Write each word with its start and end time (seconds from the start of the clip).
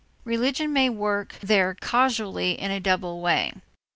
Religion 0.23 0.73
may 0.73 0.89
work 0.89 1.35
there 1.41 1.75
causally 1.79 2.53
in 2.59 2.71
a 2.71 2.79
double 2.79 3.21
way. 3.21 3.53